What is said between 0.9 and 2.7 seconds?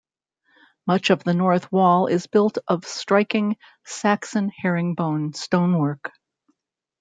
of the north wall is built